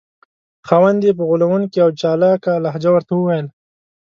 خاوند 0.67 0.99
یې 1.07 1.11
په 1.17 1.23
غولونکې 1.29 1.79
او 1.85 1.89
چالاکه 1.99 2.53
لهجه 2.65 2.89
ورته 2.93 3.11
وویل. 3.15 3.47